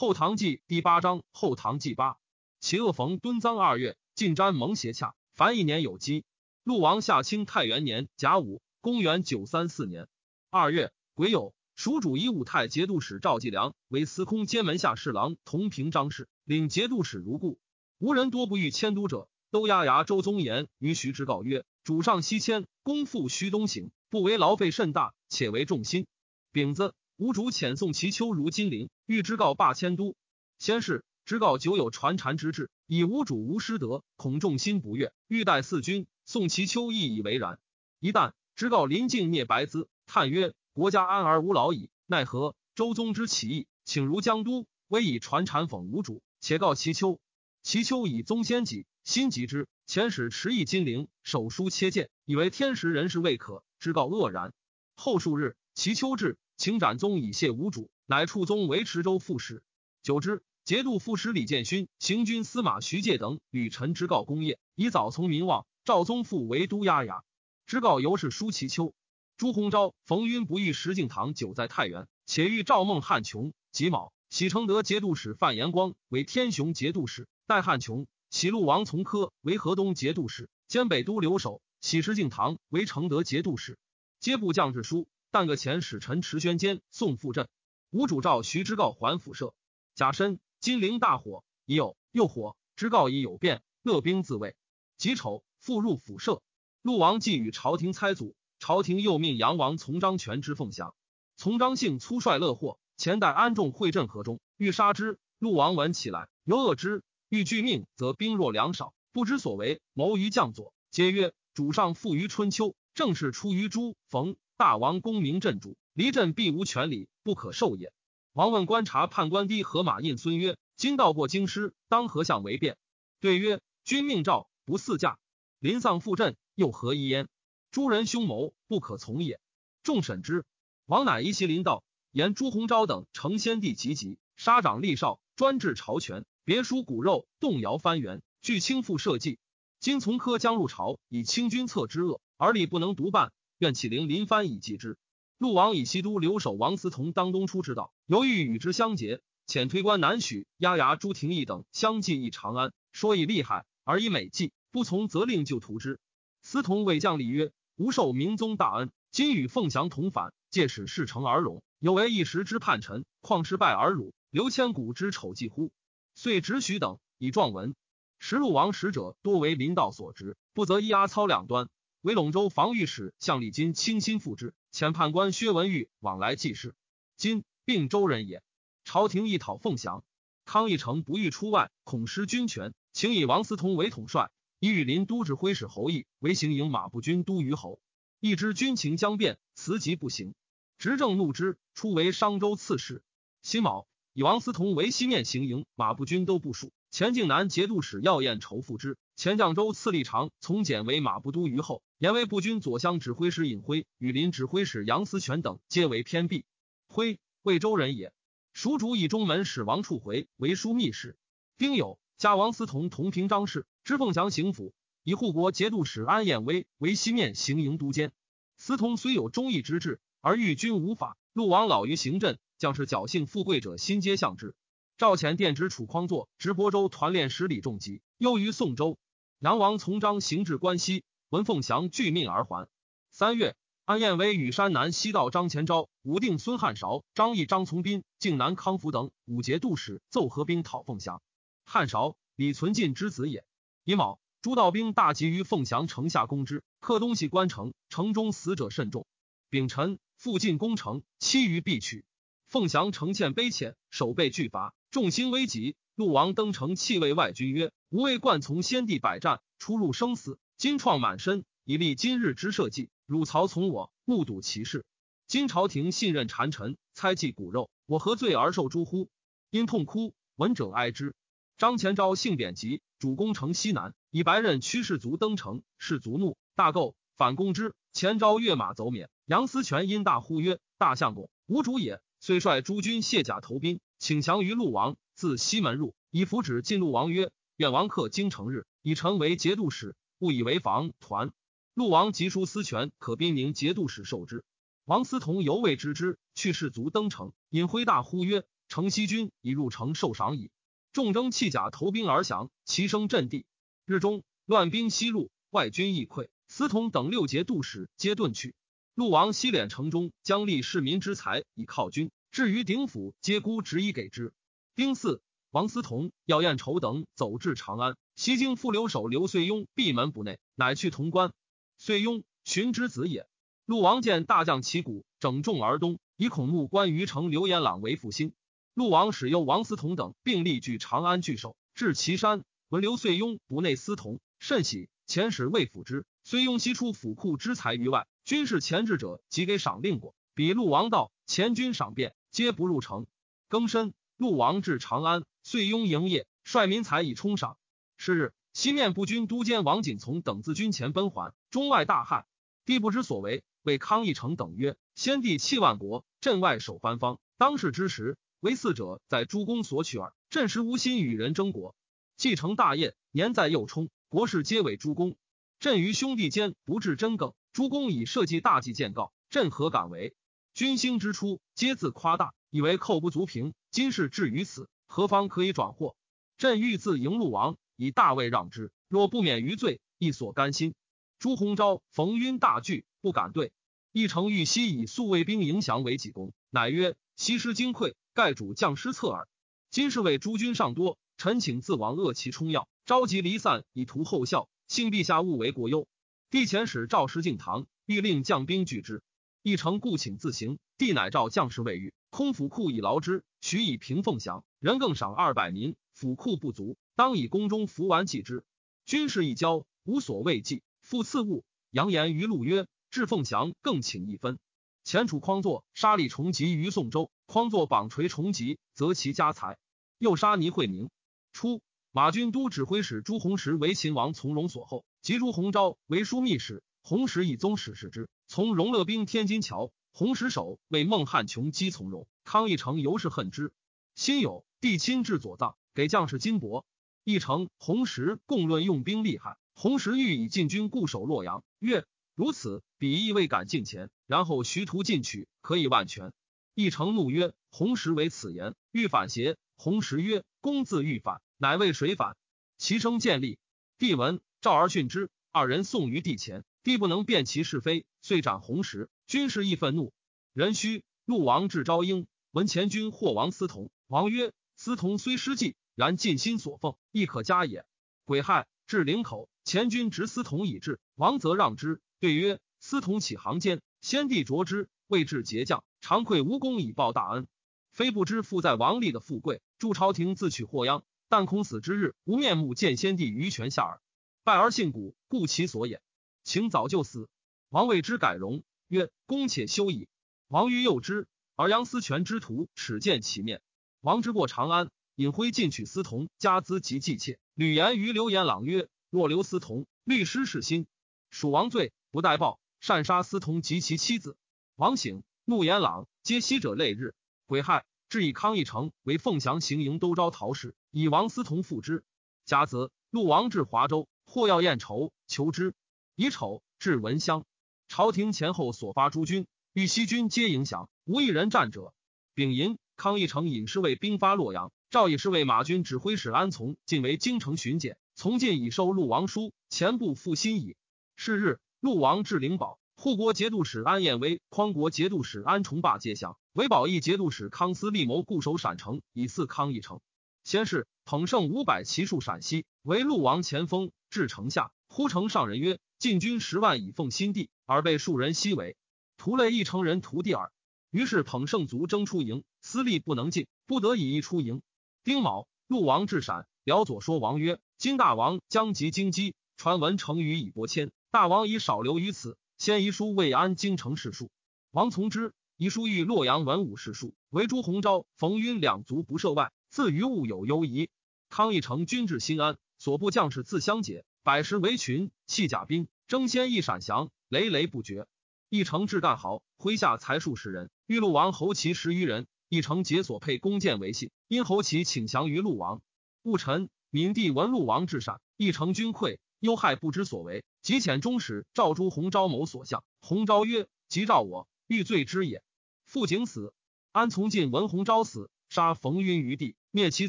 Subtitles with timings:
[0.00, 2.16] 后唐记第八章后唐记八，
[2.58, 6.24] 其恶逢敦赃二月，进瞻蒙邪洽，凡一年有基。
[6.64, 10.08] 陆王下清太元年甲午，公元九三四年
[10.48, 17.58] 二月癸酉，蜀主以武太节度使赵继良为司空监门下侍郎同平章事，领节度使如故。
[17.98, 26.06] 无人多不欲迁都者，都押牙周宗言于徐之告曰：“主上西迁，公复须东行，不为劳费甚大，且为重心。”
[26.52, 26.94] 丙子。
[27.20, 30.16] 吴主遣送齐丘如金陵，欲知告罢迁都。
[30.58, 36.06] 先是，知告久有传禅之志，以吴主无失德，恐众心不悦，欲待四军。
[36.24, 37.58] 宋齐丘亦以为然。
[37.98, 47.20] 一旦知告临境灭白兹，叹曰：“国家安而无劳矣，奈何？”周宗之起义，请如江都，微以传禅讽吴主，且告齐丘。
[47.62, 54.54] 齐丘以宗先己，心急之，遣使持意金陵，手书切谏，以为天时人事未可，知告愕然。
[54.94, 56.38] 后数日，齐丘至。
[56.60, 59.62] 请斩宗以谢无主，乃处宗为池州副使。
[60.02, 65.64] 久之，节度副使李建勋、行军司马徐介等屡陈之告功业，以早从民望。
[65.86, 67.24] 赵宗复为都押牙，
[67.64, 68.92] 知告由是舒其丘。
[69.38, 83.78] 朱鸿昭、冯晕不遇石敬瑭久在太原，且遇赵孟汉琼、己卯，喜承德节度使范延光为天雄节度使，代汉琼；喜陆王从科为河东节度使，兼北都留守；喜石敬瑭为承德节度使，
[84.20, 85.08] 皆部将至书。
[85.30, 87.48] 但个前使臣池宣坚送赴镇，
[87.90, 89.54] 吴主召徐之告还府舍。
[89.94, 94.56] 甲申，金陵大火，已有又火，之告已有变，乐兵自卫。
[94.96, 96.42] 己丑，复入府舍。
[96.82, 100.94] 陆王既与朝廷猜阻，朝廷又命杨王从张权之凤翔。
[101.36, 105.18] 从张姓粗率乐祸，前代安众会镇河中，欲杀之。
[105.38, 114.36] 陆王闻起来，犹恶之，欲拒命，则兵弱粮少，不知所为，谋于将佐，皆曰：主上富于春秋，正是出于朱冯。
[114.60, 117.94] 大王功名震主，离镇必无权礼，不可受也。
[118.34, 122.76] 王问观察判官低河马印孙曰：“今到过京师，当何相为变？”
[123.20, 125.18] 对曰：“君命诏不四驾，
[125.60, 127.26] 临丧赴镇，又何一焉？
[127.70, 129.40] 诸人凶谋，不可从也。”
[129.82, 130.44] 众审之，
[130.84, 139.38] 王乃一袭临道，言朱鸿昭等承先帝急急，杀长立少，专制朝权，别书骨肉，动摇藩原，据倾覆社稷。
[139.78, 143.32] 今从科将入朝，以清君侧之恶，而吏不能独办。
[143.60, 144.96] 愿启灵临藩以继之。
[145.36, 156.00] 陆王以西都留守王思同当东出之道，犹豫与之相结，遣推官南许、押牙朱廷义等相继诣长安，说以厉害而以美计，不从则令就屠之。
[156.40, 165.70] 司同谓将礼曰：“吾受明宗大恩，今与凤翔同反，借使事成而荣，有为一时之叛臣，况失败而辱，留千古之丑迹乎？”
[166.16, 167.74] 遂执许等以状文。
[168.18, 171.68] 时陆王使者多为临道所执，不择一阿操两端。
[172.02, 176.74] 为陇州防御使向李金倾心复之，遣判官薛文玉往来记事。
[177.18, 178.42] 今并州人也。
[178.84, 180.02] 朝廷亦讨凤翔，
[180.46, 184.30] 康义成不欲出外，恐失军权，请以王思同为统帅，
[184.60, 187.82] 以羽林都指挥使侯毅为行营马步军都虞侯。
[188.18, 190.34] 一知军情将变，辞疾不行。
[190.78, 193.02] 执政怒之，初为商州刺史。
[193.42, 196.72] 辛卯，以王思同为西面行营马步军都部署。
[196.90, 198.96] 前靖南节度使耀彦仇附之。
[199.20, 201.82] 前绛州次立长从简为马步都虞候。
[201.98, 206.46] 延为步军左厢指挥使尹辉、羽林指挥使杨思权等，皆为偏僻。
[206.88, 208.14] 辉，魏州人也。
[208.54, 211.18] 蜀主以中门使王处回为枢密使。
[211.58, 214.72] 丁酉，加王思同同平章事，知凤翔行府。
[215.02, 218.12] 以护国节度使安彦威为西面行营都监。
[218.56, 221.18] 思同虽有忠义之志，而遇君无法。
[221.34, 224.54] 陆王老于行阵，将士侥幸富贵者，心皆向之。
[224.96, 228.98] 赵潜殿直楚匡作直播州团练使李仲吉，忧于宋州。
[229.40, 231.02] 杨王从章行至关西。
[231.30, 232.68] 闻凤翔拒命而还。
[233.10, 233.56] 三月，
[233.86, 241.22] 安彦威与山南西道张前昭、武定孙汉韶、张毅、张从斌、靖南康福等五节度使奏合兵讨凤翔。
[241.64, 243.42] 汉韶，李存进之子也。
[243.84, 249.06] 乙卯，诸道兵大集于凤翔城下攻之，克东西关城，城中死者甚众。
[249.48, 252.04] 丙辰，复进攻城，期余必取。
[252.46, 255.76] 凤翔城陷卑浅，守备俱乏，众心危急。
[255.94, 262.88] 陆王登城，弃卫外军曰：“吾为惯从先帝百战，出入生死。”金创满身，以立今日之社稷。
[263.04, 264.84] 汝曹从我，目睹其事。
[265.26, 269.08] 今朝廷信任谗臣，猜忌骨肉，我何罪而受诛乎？
[269.50, 271.16] 因痛哭，闻者哀之。
[271.58, 277.74] 张前昭性贬急，主攻城西南，以白刃驱士卒登城，士卒怒，大构反攻之。
[277.92, 279.10] 前昭跃马走免。
[279.26, 284.96] 杨思权因大呼曰：“大相公，吾主也！”遂率诸军卸甲投兵，请降于陆王。
[285.14, 291.30] 自西门入，以符旨进陆王曰：“愿王克京城日，以城为节度使。”不以为防团，
[291.74, 294.46] 陆王急书司权，可兵宁节度使受之。
[294.86, 300.50] 王思同犹未知之，去士卒登城，引挥大呼曰：“城西军已入城受赏矣。
[300.94, 303.44] 众征弃甲投兵而降，齐声震地。
[303.84, 306.28] 日中，乱兵西入，外军亦溃。
[306.48, 308.54] 司统等六节度使皆遁去。
[308.94, 312.10] 陆王西敛城中，将立市民之财以犒军。
[312.30, 314.32] 至于鼎府，皆孤执以给之。
[314.74, 321.32] 丁巳，王思同、姚彦筹等走至长安，西京副留守刘遂庸闭门不内，乃去潼关。
[321.76, 323.26] 遂庸，荀之子也。
[323.66, 328.32] 陆王见大将旗鼓，整众而东，以恐怒关于城刘延朗为复兴。
[328.74, 336.06] 陆王使诱王思同等并力据长安据守，至岐山，闻刘遂庸不内司同，甚喜，遣使未辅之。
[336.22, 340.14] 遂庸悉出府库之财于外，军事前置者即给赏令过。
[340.32, 343.08] 比陆王道，前军赏变，皆不入城。
[343.48, 347.58] 庚申，陆王至长安，遂拥营业，率民财以充赏。
[347.96, 352.22] 是日，西面部军都监王景从等自军前奔还，中外大骇，
[352.64, 360.14] 帝不知所为，谓康义成等曰：“先帝弃万国，镇外守藩方，当世之时，为四者在诸公所取耳。
[360.28, 361.74] 朕实无心与人争国，
[362.16, 365.16] 继承大业，年在幼冲，国事皆委诸公。
[365.58, 370.14] 朕于兄弟间不至真梗，诸公以社稷大计见告，朕何敢为？
[370.54, 375.94] 军兴之初，皆自夸大。”以为寇不足平，今事至于此，何方可以转祸？
[376.36, 378.72] 朕欲自迎陆王，以大位让之。
[378.88, 380.74] 若不免于罪，亦所甘心。
[381.20, 383.52] 朱鸿昭、逢晕大惧，不敢对。
[383.92, 389.28] 一城欲西以宿卫兵迎降为己功，乃曰：西师精溃，盖主将失策耳。
[389.70, 394.48] 今是为诸军尚多，臣请自王扼其冲要，召集离散，以图后效。
[394.66, 395.86] 幸陛下勿为过忧。
[396.30, 399.04] 帝遣使赵师敬堂，欲令将兵拒之。
[399.44, 401.94] 一城故请自行，帝乃召将士未遇。
[402.10, 404.44] 空府库以劳之，许以平凤翔。
[404.58, 405.76] 人更赏二百民。
[405.92, 408.44] 府库不足，当以宫中服完祭之。
[408.84, 410.62] 军事一交，无所畏忌。
[410.80, 414.38] 复赐物，扬言于陆曰：“至凤翔，更请一分。”
[414.82, 419.56] 前楚匡作杀李重吉于宋州，匡作绑锤重吉，择其家财。
[419.98, 420.90] 又杀倪惠明。
[421.32, 428.08] 初，马军都指挥使朱弘时为秦王从容所后，及朱鸿昭为枢密使，弘时以宗室视之。
[428.26, 429.70] 从容乐兵天津桥。
[429.92, 433.52] 红石守为孟汉琼击从容，康义成尤是恨之。
[433.94, 436.64] 辛酉，帝亲至左藏，给将士金帛。
[437.04, 439.36] 义成、红石共论用兵厉害。
[439.54, 441.84] 红石欲以进军固守洛阳，曰
[442.14, 443.90] ：“如此，彼亦未敢进前。
[444.06, 446.12] 然后徐图进取，可以万全。”
[446.54, 452.16] 义成怒曰：“红石为此言，欲反邪？”红石曰：“公自欲反，乃为谁反？”
[452.56, 453.38] 其声建立。
[453.76, 455.10] 帝闻，召而训之。
[455.32, 458.90] 二人送于帝前，帝不能辨其是非，遂斩红石。
[459.06, 459.92] 军士亦愤怒。
[460.34, 463.70] 壬戌，陆王至昭英，闻前军获王思同。
[463.86, 467.64] 王曰：“思同虽失计，然尽心所奉，亦可嘉也。”
[468.04, 471.80] 癸亥，至陵口，前军执思同以至，王则让之。
[471.98, 477.26] 对曰：“思同起行间，先帝着之，未至节将，常愧无功以报大恩。
[477.72, 480.84] 非不知父在王立的富贵，助朝廷自取祸殃。
[481.08, 483.80] 但恐死之日，无面目见先帝于泉下耳。
[484.22, 485.80] 拜而信古，故其所也。
[486.22, 487.08] 请早就死。”
[487.50, 488.42] 王谓之改容。
[488.68, 489.88] 曰：“公且休矣。”
[490.28, 493.42] 王于诱之，而杨思权之徒耻见其面。
[493.80, 497.18] 王之过长安，引挥进取司同家资及祭妾。
[497.34, 500.68] 吕言于刘延朗曰：“若留司同，律师是心。
[501.10, 504.16] 蜀王罪不待报，擅杀司同及其妻子。”
[504.54, 506.94] 王醒，怒延朗，皆息者泪日。
[507.26, 511.82] 癸亥，至以康义成为凤翔行营都招陶使，以王思同复之。
[512.24, 515.54] 甲子，陆王至华州，或要宴酬求之。
[516.00, 517.26] 乙丑，至文乡。
[517.68, 521.74] 朝廷前后所发诸军，豫西军皆迎降，无一人战者。
[522.14, 530.56] 丙寅，康义成引侍卫兵发洛阳，赵以侍卫马军指挥使安从进为京城巡检，从进已收陆王书，前部复新矣。
[530.96, 539.82] 是日，陆王至灵宝，护国节度使安彦威、匡国节度使安重霸皆降，为保义节度使康思立谋固守陕城，以祀康义成。
[540.24, 543.70] 先是，捧胜五百骑戍陕西，为陆王前锋。
[543.90, 548.56] 至城下，呼城上人曰：“晋军十万以奉新地。”而被数人西围，
[548.96, 550.30] 屠累一城人屠地耳。
[550.70, 554.40] 于是捧圣卒争出营，私力不能进，不得已一出营。
[554.84, 562.16] 丁卯，陆王至陕，辽左说王曰：“今大王将及京畿，传闻成于以伯迁，大王已少留于此。
[562.38, 564.10] 先遗书未安京城事数。”
[564.52, 565.12] 王从之。
[565.36, 570.68] 遗书欲洛阳文武士数，为朱鸿昭、冯晕两族不涉外，自于物有忧疑。
[571.08, 576.90] 康义成军至新安，所部将士自相解，百十为群，弃甲兵，争先一闪降。
[577.08, 577.86] 累累不绝，
[578.30, 580.48] 一城至干豪，麾下才数十人。
[580.66, 585.60] 玉鹿王侯其十余人，一城解所配弓箭为信，因侯其请降于鹿王。
[586.02, 592.64] 戊辰，闵帝闻鹿王至善，一城军溃，忧害不知所为，即遣中使赵诸洪昭谋所向。
[592.80, 595.22] 洪昭曰：“即召我，欲罪之也。”
[595.66, 596.32] 傅景死，
[596.72, 599.88] 安从进闻洪昭死，杀冯晕于地，灭其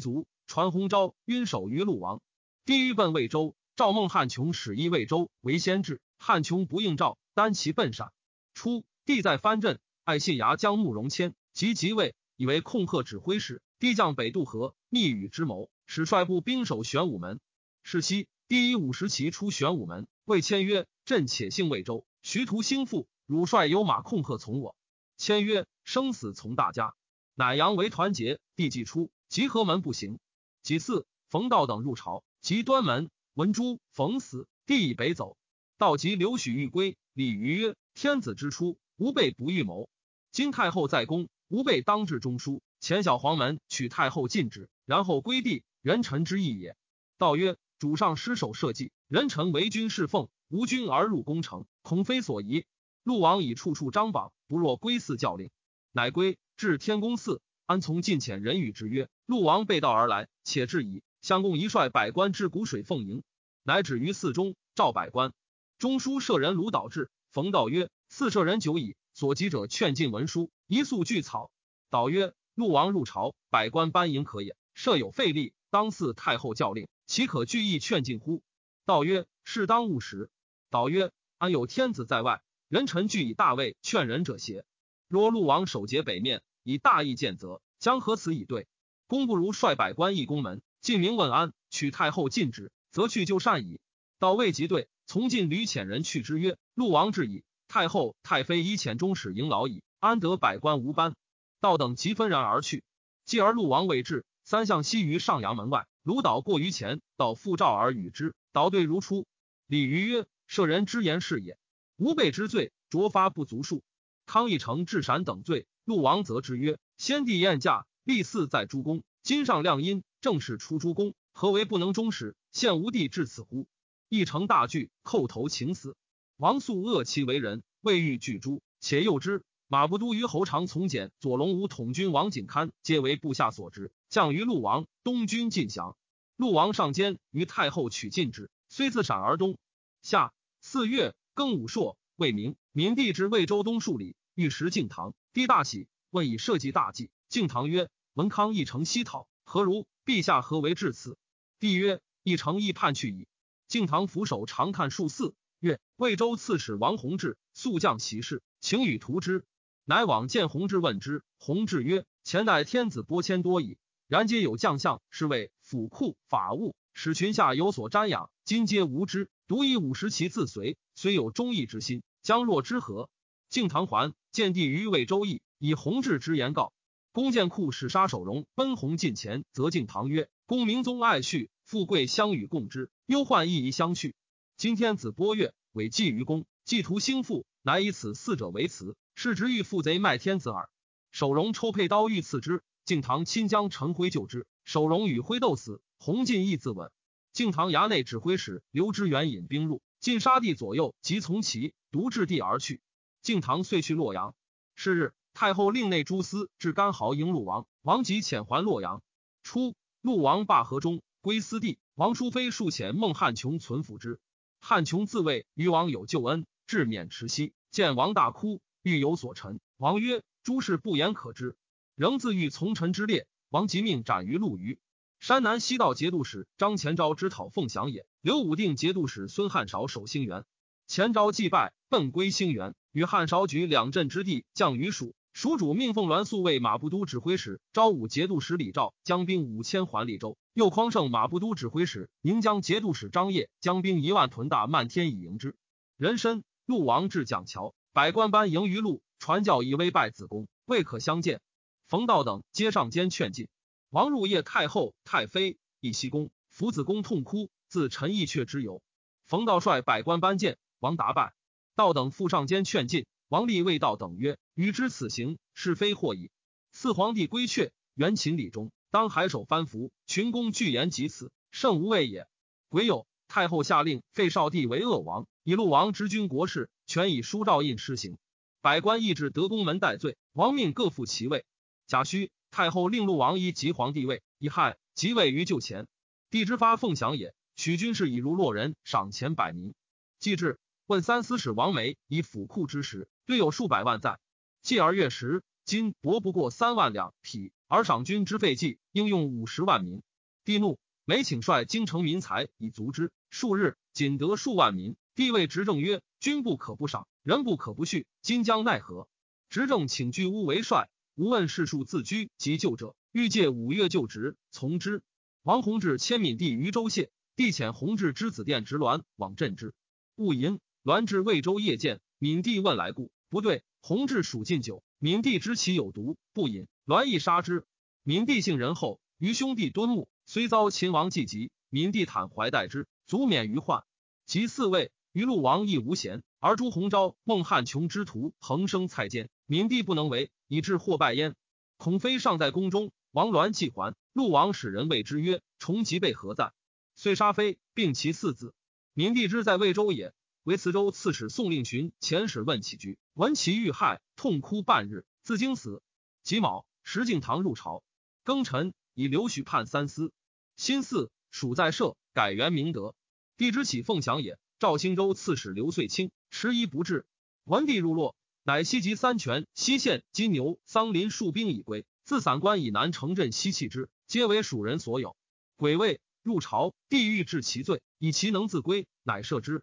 [0.00, 0.26] 族。
[0.48, 2.20] 传洪昭晕守于鹿王。
[2.66, 8.12] 帝欲奔魏州，赵孟汉琼使依魏州为先制，汉琼不应召，单骑奔陕。
[8.52, 13.62] 初，帝在藩镇，爱信牙将慕容谦及即位，以为控贺指挥使。
[13.78, 17.40] 帝将北渡河，密与之谋，使率部兵守玄武门。
[17.82, 24.76] 是夕，帝以五十骑出玄武门，谓谦曰：“朕且幸魏州，徐图兴复，汝率有马控贺从我。”
[25.16, 26.94] 谦曰：“生死从大家。”
[27.34, 28.38] 乃阳为团结。
[28.54, 30.18] 帝既出，集合门不行。
[30.62, 35.38] 己巳，冯道等入朝，及端门，闻诸冯死，帝以北走。
[35.78, 39.88] 道及刘许欲归，李于曰：“天子之初，吾辈不预谋。
[40.32, 46.76] 今太后在宫，吾辈当至中书，前小黄门取太后禁止，然后归地，人臣之意也。”
[47.16, 52.66] 道曰：“主上失守社稷，人臣为君侍奉，无君而入宫城，恐非所宜。
[53.02, 55.50] 陆王以处处张榜，不若归寺教令，
[55.90, 61.02] 乃归至天宫寺。”安从近遣人与之曰：“陆王背道而来，且至矣。
[61.22, 63.22] 相公一率百官至古水奉迎，
[63.62, 65.32] 乃止于寺中，召百官。
[65.78, 71.52] 中书舍人卢导至，冯道曰：‘赐舍人久矣，所及者劝进文书，一速具草。’
[71.90, 74.56] 导曰：‘陆王入朝，百官班迎可也。
[74.74, 78.42] 设有废立，当祀太后教令，岂可具意劝进乎？’
[78.84, 80.28] 道曰：‘是当务实。’
[80.70, 84.64] 导曰：‘安有天子在外，人臣俱以大位劝人者邪？
[85.06, 88.66] 若陆王守节北面。’以大义见责，将何此以对？
[89.06, 93.78] 公不如率百官诣宫门，进明问安，取太后进止，则去就善矣。
[94.18, 101.14] 到未及对，从进吕遣人去之曰：“陆王至矣，太后、太妃以遣中使迎劳矣，安得百官无班？”
[101.62, 102.82] 道等即纷然而去。
[103.24, 109.24] 继而陆王未至，三相西于上阳门外，卢导过于前，道复召而与之，导对如初。
[109.68, 111.56] 李于曰：“舍人之言是也，
[111.96, 113.84] 吾辈之罪，卓发不足数。
[114.26, 119.04] 康义成至陕等罪。”陆王则之曰：“先帝宴驾，立嗣在诸公。
[119.22, 122.36] 今上亮阴，正是出诸公，何为不能终始？
[122.52, 123.66] 现吾弟至此乎？”
[124.08, 125.96] 一成大惧，叩头请死。
[126.36, 129.42] 王肃恶其为人，未欲拒诛，且诱之。
[129.66, 134.86] 马不都于侯长从简、左龙武统军王景堪，皆为部下所执，降于陆王。
[135.02, 135.96] 东军尽降。
[136.36, 139.58] 陆王上监于太后取禁之，虽自陕而东。
[140.02, 145.14] 夏四月庚午朔，未明，民帝至魏州东数里，欲食敬堂。
[145.32, 147.10] 帝大喜，问以社稷大计。
[147.28, 149.86] 敬堂曰：“文康一城西讨，何如？
[150.04, 151.16] 陛下何为至此？”
[151.60, 153.26] 帝曰：“一城亦叛去矣。”
[153.68, 159.44] 敬堂俯首长叹数四，曰：“魏州刺史王弘志速将其事，请与图之。”
[159.84, 161.24] 乃往见弘志，问之。
[161.38, 168.30] 弘志曰：“前代天子拨迁多矣，然皆有将相，是谓府库法务，使群下有所瞻仰。
[168.44, 173.08] 今皆无知，独以五十骑自随，虽有忠义之心，将若之何？”
[173.48, 174.14] 敬堂还。
[174.30, 176.72] 见帝于魏周易，以弘治之言告。
[177.12, 184.14] 弓箭库使杀守荣奔弘近前，则敬堂曰：“公明宗爱婿，富贵相与共之，忧患亦宜相续。
[184.56, 190.70] 今天子波月，委祭于公，祭图兴复，乃以此四者为辞，是直欲负贼卖天子耳。”
[191.12, 194.46] 守荣抽佩刀欲刺之，敬堂亲将陈辉救之。
[194.64, 196.88] 守荣与辉斗死，弘进亦自刎。
[197.34, 202.80] 敬堂衙内指挥使刘知远引兵入，尽杀帝左右，即从其独至地而去。
[203.20, 204.34] 敬堂遂去洛阳。
[204.74, 209.02] 是日，太后令内诸司至干豪迎陆王，王即遣还洛阳。
[209.42, 211.78] 初，陆王罢河中，归私地。
[211.94, 214.20] 王淑妃数遣孟汉琼存抚之。
[214.60, 219.60] 汉琼自谓于王有救恩，至免池西，见王大哭，欲有所陈。
[219.76, 221.56] 王曰：“诸事不言可知。”
[221.96, 223.26] 仍自欲从臣之列。
[223.50, 224.78] 王即命斩于陆虞。
[225.20, 228.06] 山南西道节度使张前昭之讨凤翔也。
[228.20, 230.44] 刘武定节度使孙汉韶守兴元。
[230.86, 232.74] 前昭祭拜，奔归兴元。
[232.92, 235.14] 与汉韶举两镇之地，降于蜀。
[235.32, 240.36] 蜀主命凤鸾素为马步都指挥使，昭武节度使李肇将兵五千还利州。
[240.52, 245.56] 又匡胜马步都指挥使宁江节度使张掖将兵一万屯大漫天以迎之。
[245.96, 251.40] 人参陆王至蒋桥，百官班迎于路，传教以威拜子公，未可相见。
[251.86, 253.48] 冯道等皆上间劝进。
[253.88, 258.82] 王入夜，太后、太妃以西宫，福子公痛哭，自陈义阙之由。
[259.24, 261.32] 冯道率百官班见王达拜。
[261.74, 266.30] 道等复上间劝进，王立谓道等曰：“与之此行，是非或矣。
[266.72, 272.26] 四皇帝归阙，元秦礼中，当海守藩服，群公具言及此，甚无畏也。
[272.68, 278.18] 癸酉，太后下令废少帝为鄂王，以陆王之君国事，全以书诏印施行。
[278.60, 281.46] 百官议至德宫门待罪，王命各复其位。
[281.86, 285.88] 甲戌，太后令陆王依即皇帝位，以亥即位于就前。
[286.30, 289.74] 帝之发凤翔也，许军士以如洛人，赏钱百民。
[290.18, 290.58] 既至。
[290.86, 294.18] 问三司使王梅以府库之时，略有数百万在。
[294.62, 300.02] 继而月食，今帛不过三万两匹，而赏军之费计，应用五十万民。
[300.44, 303.10] 帝怒，每请率京城民财以足之。
[303.28, 304.94] 数日，仅得数万民。
[305.16, 308.04] 帝谓执政曰：“君不可不赏，人不可不恤。
[308.22, 309.08] 今将奈何？”
[309.50, 315.02] 执政请居乌为帅，无问世庶自居及救者，欲借五月就职，从之。
[315.42, 319.74] 王弘志迁闽地于州谢，帝遣弘志之子殿直鸾往镇之。
[320.14, 323.64] 戊寅，栾至魏州夜见闽帝问来故，不对。
[323.84, 324.84] 弘志属禁酒。
[325.00, 327.66] 闵帝知其有毒，不饮，栾亦杀之。
[328.04, 333.82] 闵帝性仁厚，于兄弟敦睦，虽遭秦王忌疾，闵帝坦怀待之，足免于患。
[334.24, 341.34] 及嗣位，于陆王亦无贤，而朱鸿昭、孟汉琼之徒横生蔡间，闵帝不能为，以致祸败焉。
[341.76, 346.52] 孔飞尚在宫中，王鸾既还，陆王使人谓之曰：“重吉备何在？”
[346.94, 348.54] 遂杀飞，并其四子。
[348.94, 350.14] 闵帝之在魏州也。
[350.44, 355.82] 为磁州刺史宋令询遣使问起居，闻其遇害，痛哭半日，自惊死。
[356.24, 357.84] 己卯，石敬瑭入朝，
[358.24, 360.12] 庚辰，以刘许判三司。
[360.56, 362.96] 辛巳，属在社，改元明德。
[363.36, 364.36] 帝之起凤翔也。
[364.58, 367.06] 赵兴州刺史刘遂清迟疑不至，
[367.44, 375.16] 文帝入洛，乃西及三泉、西县、金牛、桑林戍兵已归，自散关以南城镇西弃之，皆为蜀人所有。
[375.56, 379.62] 癸未，入朝，帝欲治其罪，以其能自归，乃赦之。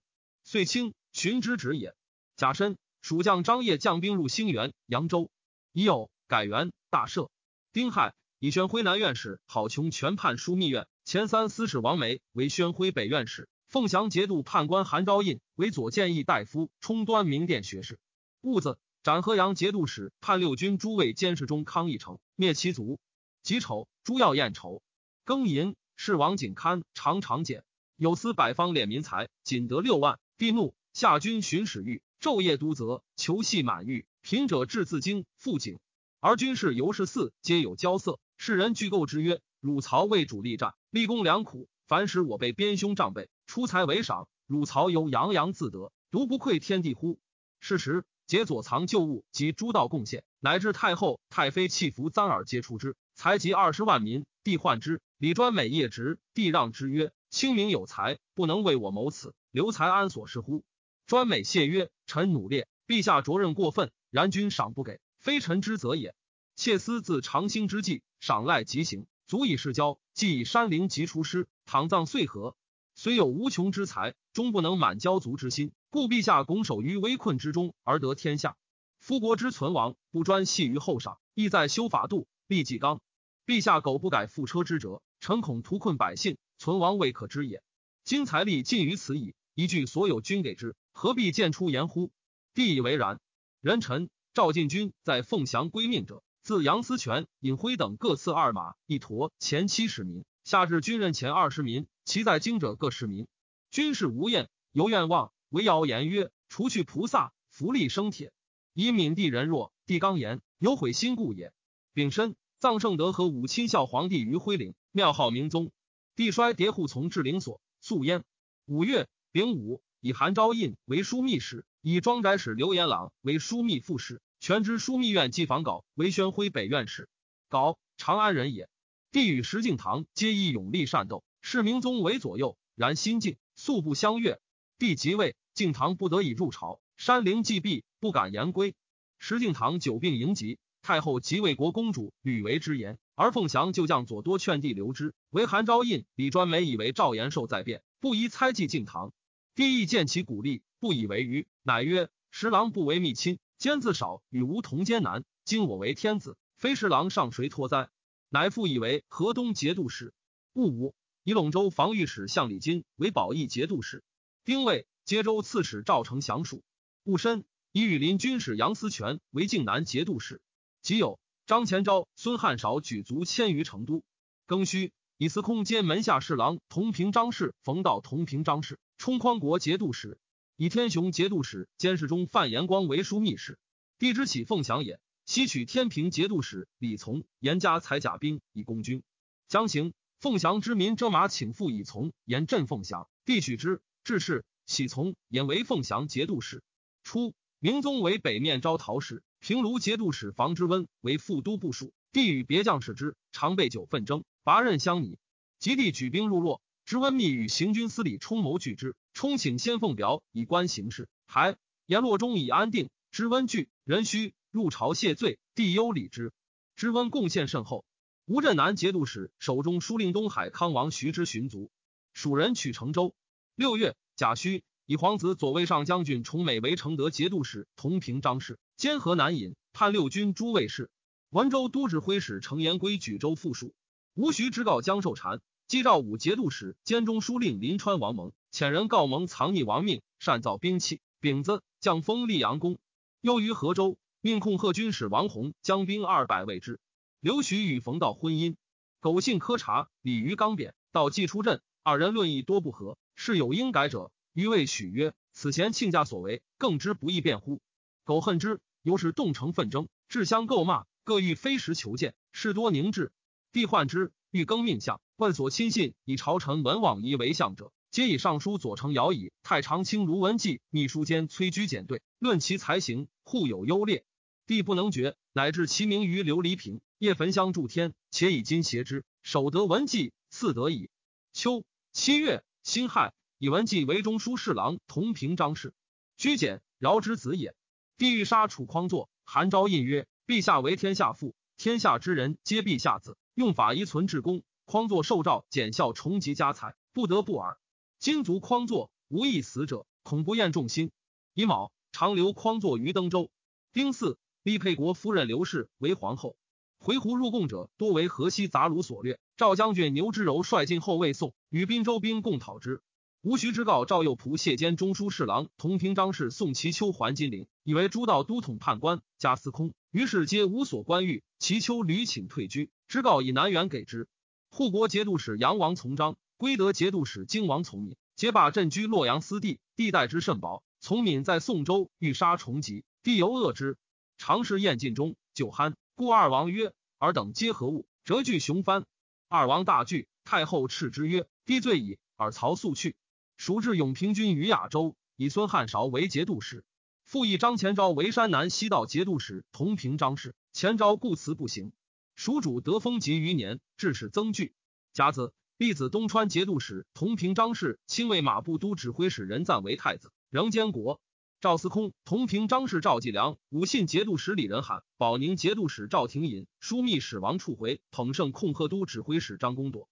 [0.51, 1.93] 遂清寻之职也。
[2.35, 5.29] 甲申，蜀将张掖将兵入兴元、扬州，
[5.73, 7.29] 已有改元大赦。
[7.71, 17.99] 丁亥，以宣徽南院使郝琼全判枢密院前三司使王梅为宣徽北院使，凤翔节度判官韩昭胤为左谏议大夫，充端明殿学士。
[18.41, 22.99] 戊子，斩河阳节度使判六军诸卫监视中康义成，灭其族。
[23.43, 24.81] 己丑，朱耀宴仇。
[25.27, 27.63] 庚寅，是王景堪常常减，
[27.97, 30.17] 有司百方敛民财，仅得六万。
[30.39, 34.05] 帝怒，下军巡使狱，昼夜督责，囚系满狱。
[34.21, 35.79] 贫者至自京，复警。
[36.21, 38.21] 而军士尤氏四皆有骄色。
[38.37, 41.67] 世人具构之曰：“汝曹为主力战，立功良苦。
[41.87, 47.19] 凡使我辈边兄长辈出财为赏，汝曹犹洋洋自得，独不愧天地乎？”
[47.59, 54.25] 是时，解左藏旧物及诸道贡献，乃至太后、太妃弃服簪耳，皆出之，才及二十万民。
[54.45, 60.63] 帝患之，李专美业直，帝让之曰：“清明有才，不能为我谋此。”刘才安所是乎？
[61.07, 66.13] 专美谢曰：“臣努烈，陛下着任过分，然君赏不给，非臣之责也。
[66.55, 69.99] 妾思自长兴之际，赏赖即行，足以世交。
[70.13, 72.55] 既以山陵及出师，躺葬遂何？
[72.93, 75.71] 虽有无穷之才，终不能满骄族之心。
[75.89, 78.55] 故陛下拱手于危困之中，而得天下。
[78.99, 83.01] 夫国之存亡，不专系于后赏，意在修法度，立纪纲。
[83.47, 87.63] 陛下苟不改覆车之辙，臣恐图困百姓，存亡未可知也。
[88.03, 92.11] 今财力尽于此矣。”一句所有君给之，何必见出言乎？
[92.53, 93.19] 帝以为然。
[93.61, 101.87] 人臣赵进军在凤翔归命者，自杨思权、尹辉等各赐二马一驼，前七十民，下至军任前二十民。
[102.05, 103.27] 其在京者各十民。
[103.69, 105.31] 军士无厌，犹愿望。
[105.49, 108.31] 惟谣言曰：除去菩萨，福利生铁。
[108.73, 111.53] 以闽地人弱，帝刚言，有悔心故也。
[111.93, 115.71] 丙申，葬圣德和武亲孝皇帝于徽陵，庙号明宗。
[116.15, 118.23] 帝衰叠户从至灵所，肃焉。
[118.65, 119.07] 五月。
[119.31, 127.07] 丙午，以韩昭胤为枢密使，以庄宅使刘延朗为枢密副使，全知枢密院记访稿为宣徽北院使。
[127.47, 128.69] 稿长安人也。
[129.11, 134.39] 帝与石敬瑭皆以勇力善斗，视明宗为左右，然心境素不相悦。
[134.79, 138.73] 帝即位，敬瑭不得已入朝，山陵既闭，不敢言归。
[139.19, 145.13] 石敬瑭久病迎疾，太后即魏国公主屡为之言，而凤翔就将左多劝帝留之。
[145.29, 149.11] 为韩昭胤、李专美以为赵延寿在变，不宜猜忌敬瑭。
[149.55, 155.25] 帝亦见其鼓励，不以为愚，乃曰：“十郎不为密亲，奸字少，与吾同艰难。
[155.43, 157.89] 今我为天子，非十郎上谁托哉？”
[158.29, 160.13] 乃复以为河东节度使。
[160.53, 164.03] 戊午，以陇州防御使向礼金为保义节度使。
[164.45, 166.63] 丁未，接州刺史赵成降属。
[167.03, 170.41] 戊申，以羽林军使杨思权为靖南节度使。
[170.81, 174.03] 己酉，张前昭、孙汉少举族迁于成都。
[174.47, 178.79] 庚戌，以司空兼门下侍郎同平章事冯道同平章事。
[178.97, 180.17] 充匡国节度使，
[180.55, 183.59] 以天雄节度使监视中范延光为枢密使。
[183.97, 189.03] 帝之起凤翔也，西取天平节度使李从严加采甲兵以攻军。
[189.49, 193.81] 将行，凤翔之民征马请赴以从严镇凤翔，帝许之。
[194.05, 196.63] 致仕，喜从严为凤翔节度使。
[197.03, 201.91] 初，明宗为北面招讨使，平卢节度使房之温为副都部署。
[202.13, 205.19] 帝与别将使之，常备酒奋争，拔刃相拟。
[205.59, 206.59] 及帝举兵入洛。
[206.83, 211.07] 知温密与行军司礼充谋拒之，充请先奉表以观形势。
[211.27, 212.89] 还言洛中已安定。
[213.11, 216.33] 知温惧，人须，入朝谢罪，帝忧礼之。
[216.75, 217.85] 知温贡献甚厚。
[218.25, 221.69] 吴镇南节度使手中书令东海康王徐之寻族，
[222.13, 223.13] 蜀人取成州。
[223.53, 230.89] 六月，贾诩以皇子左卫上将军崇美为承德节度使，同平张氏，兼河南尹，判六军诸卫士。
[231.29, 233.75] 文州都指挥使程延归举州附属。
[234.19, 242.79] 吴徐之告江寿禅，击赵武节度使兼中书令临川王蒙，遣人告蒙藏匿亡命，擅造兵器，丙子降封溧阳公。
[243.21, 246.81] 又于河州命控贺军使王弘将兵二百卫之。
[247.21, 248.57] 刘许与冯道婚姻，
[248.99, 254.11] 苟信科察，李于刚贬，道既出阵，二人论议多不合，是有应改者。
[254.33, 257.61] 余谓许曰：“此前亲家所为，更之不易辩乎？”
[258.03, 263.13] 苟恨之，由是动成纷争，至相构骂，各欲飞石求见，事多凝滞。
[263.51, 274.05] 帝患之，欲更命相，问所亲信以朝臣文往仪为相者，皆以尚书左丞姚以、太常卿卢文纪、秘书监崔居简对，论其才行，互有优劣。
[274.45, 276.81] 帝不能决，乃至其名于琉璃瓶。
[276.99, 280.89] 叶焚香祝天，且以金挟之，守得文纪，赐得矣。
[281.33, 285.73] 秋七月，辛亥，以文纪为中书侍郎，同平章事。
[286.17, 287.55] 居简尧之子也。
[287.97, 294.43] 帝欲杀楚匡作，韩昭印曰：“陛下为天下父，天下之人皆陛下子，用法遗存至公。
[294.65, 297.57] 匡作受诏，减效重集家财，不得不尔。
[297.97, 300.91] 今卒匡作，无一死者，恐不厌众心。
[301.35, 303.31] 乙卯，长留匡作于登州。
[303.71, 306.35] 丁巳，立沛国夫人刘氏为皇后。
[306.79, 309.21] 回鹘入贡者，多为河西杂虏所掠。
[309.37, 312.81] 赵将军牛之柔率进后卫宋，与滨州兵共讨之。
[313.21, 321.21] 吴徐之告赵右仆谢兼中书侍郎同平章事宋其丘还金陵，以为诸道都统判官加司空，于是皆无所官欲。
[321.37, 324.07] 其丘屡请退居，之告以南辕给之。
[324.49, 330.63] 护国节度使杨王从章，归德节度使荆王从敏，皆罢镇居洛阳私地，地待之甚薄。
[330.79, 333.77] 从敏在宋州欲杀重疾，帝犹恶之。
[334.17, 335.73] 常侍宴尽中，酒酣。
[335.93, 338.85] 故二王曰：“尔等皆何物？”折据雄藩。
[339.27, 340.07] 二王大惧。
[340.23, 342.95] 太后斥之曰：“帝罪矣！”尔曹速去。
[343.39, 346.65] 蜀至永平君于亚州，以孙汉韶为节度使，
[347.05, 350.35] 复以张前昭为山南西道节度使，同平章事。
[350.51, 351.71] 前昭故辞不行。
[352.17, 354.53] 蜀主得封及余年，致使增惧。
[354.91, 360.99] 甲子，立子东川节度使，同平章事，亲卫马步都指挥使任赞为太子，仍监国。
[361.39, 369.87] 赵司空、同平张氏、赵继良、武信节度使李仁罕、保宁节度使赵廷隐、枢密使王处回、捧圣控贺都指挥使张公铎、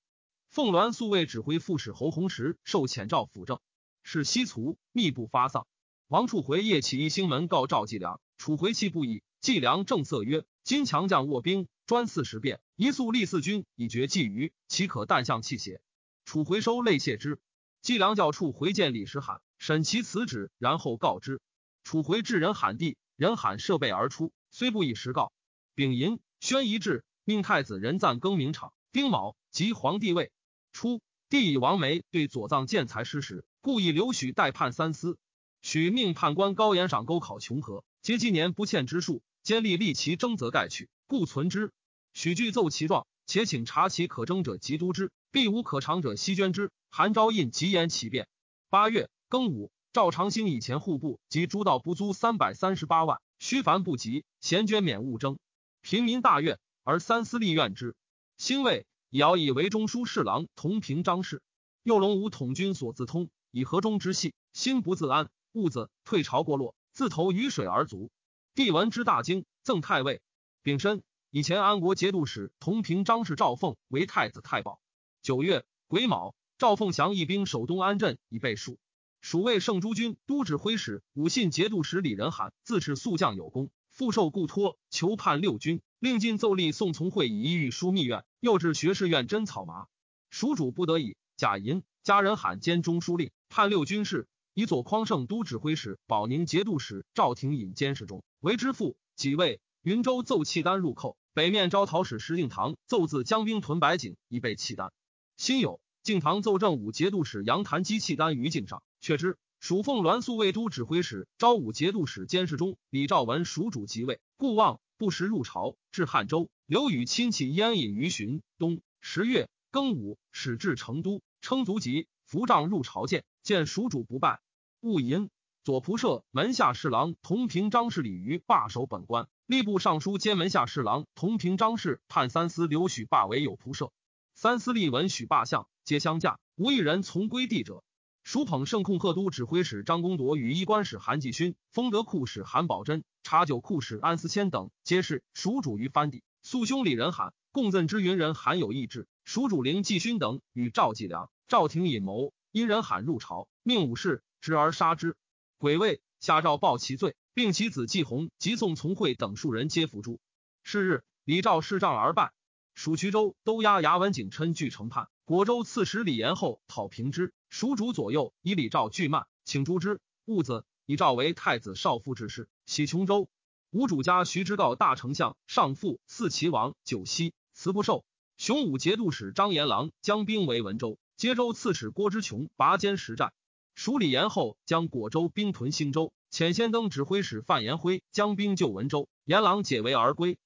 [0.49, 3.59] 凤鸾宿卫指挥副使侯弘时受遣赵辅政，
[4.03, 5.67] 是西卒密不发丧。
[6.07, 9.23] 王处回夜起一星门告赵继良，楚回气不已。
[9.39, 15.79] 继良正色曰：“今强将卧兵专四十变，一速立四军以绝觊觎，岂可淡向气邪？”
[16.25, 17.39] 楚回收泪谢之。
[17.81, 19.41] 季良教处回见李时罕。
[19.59, 21.41] 审其辞旨，然后告之。
[21.83, 25.31] 楚回至人罕地，人罕设备而出，虽不以实告。
[25.73, 28.73] 丙寅，宣仪志，命太子仁赞更名场。
[28.91, 30.31] 丁卯，即皇帝位。
[30.77, 35.17] 初，帝以王梅对左藏建才失时，故意留许代判三司。
[35.63, 41.71] 许命判官高延赏沟考穷河，皆纪年不欠之数，兼利立其征则盖取，故存之。
[42.13, 46.69] 许具奏其状，且请察其可征者即督之，必无可偿者悉捐之。
[46.91, 48.27] 韩昭印即言其变。
[48.69, 49.09] 八月。
[49.29, 55.39] 庚午，赵长兴以前户部及诸道不租三百三十八万，虚凡不及，贤捐免勿征。
[55.81, 57.95] 平民大悦，而三司立怨之。
[58.37, 61.41] 兴魏，尧以为中书侍郎，同平章事。
[61.81, 68.11] 右龙武统军所自通，以河中之系，心不自安，兀子退朝过落，自投于水而卒。
[68.53, 70.21] 帝闻之大惊，赠太尉。
[70.61, 74.81] 丙申，以前安国节度使同平章事赵凤为太子太保。
[75.21, 78.77] 九月癸卯，赵凤降义兵守东安镇，以备蜀。
[79.21, 89.87] 蜀魏圣诸军都指挥使武信节度使李仁罕自恃速将有功，复受故托，求叛六军，令进奏立宋从会以一御书密院，又至学士院真草麻。
[90.29, 98.97] 蜀主不得已，贾银家人罕兼中书令，判六军事，以左匡圣都指挥使保宁节度使赵廷隐监视中，为之父。
[99.15, 104.91] 几位云州奏契丹入寇，北面招讨使石敬瑭奏自将兵屯白井，以备契丹。
[105.37, 108.83] 辛酉，敬瑭奏正武节度使杨谭击契丹于境上。
[108.99, 115.75] 却知蜀凤栾素卫都指挥使昭武节度使监视中李兆文蜀主即位，故望不时入朝。
[115.91, 118.81] 至汉州，刘宇亲戚燕隐于旬东。
[118.99, 124.41] 十月庚午，始至成都，称足疾，扶杖入朝见，见蜀主不拜。
[124.81, 125.29] 勿迎，
[125.63, 133.91] 左仆射门下侍郎同平张氏李于罢守本官，吏部尚书兼门下侍郎同平张氏判三司刘许罢为有仆射。
[134.33, 137.83] 三司吏闻许罢相，皆相驾，无一人从归地者。
[138.27, 146.25] 蜀捧圣控贺都指挥使张公铎与衣冠使韩继勋、丰德库使韩宝珍、茶酒库使安思谦等，皆是蜀主于藩邸。
[146.43, 149.07] 肃兄李仁罕共赠之云人罕有异志。
[149.23, 155.15] 蜀主灵继勋等与赵继良、赵廷隐谋，因仁罕入朝，命武士执而杀之。
[155.57, 160.19] 癸未，下诏报其罪，并其子季弘及宋从会等数人皆伏诛。
[160.63, 162.33] 是日，李赵视杖而败。
[162.77, 167.33] 蜀衢州都押牙文景琛据城叛，果州刺史李延后讨平之。
[167.49, 169.99] 蜀主左右以李赵拒慢，请诛之。
[170.25, 173.29] 戊子，以赵为太子少傅之事，喜琼州。
[173.71, 178.05] 吴主家徐之告大丞相、上父四齐王九锡，辞不受。
[178.37, 183.33] 雄武节度使张延郎将兵为文州，接州刺史郭之琼拔坚实战。
[183.73, 190.37] 蜀李延后将果州兵屯兴州，遣先登指挥使范延辉将兵救文州，延郎解围而归。